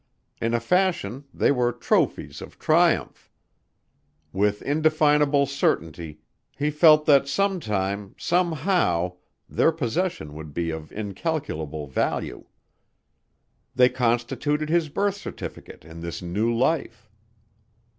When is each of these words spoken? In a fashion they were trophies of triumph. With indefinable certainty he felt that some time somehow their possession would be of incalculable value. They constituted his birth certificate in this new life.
In 0.41 0.55
a 0.55 0.59
fashion 0.59 1.25
they 1.31 1.51
were 1.51 1.71
trophies 1.71 2.41
of 2.41 2.57
triumph. 2.57 3.29
With 4.33 4.63
indefinable 4.63 5.45
certainty 5.45 6.21
he 6.57 6.71
felt 6.71 7.05
that 7.05 7.27
some 7.27 7.59
time 7.59 8.15
somehow 8.17 9.17
their 9.47 9.71
possession 9.71 10.33
would 10.33 10.55
be 10.55 10.71
of 10.71 10.91
incalculable 10.91 11.85
value. 11.85 12.45
They 13.75 13.89
constituted 13.89 14.71
his 14.71 14.89
birth 14.89 15.17
certificate 15.17 15.85
in 15.85 15.99
this 15.99 16.19
new 16.19 16.51
life. 16.51 17.07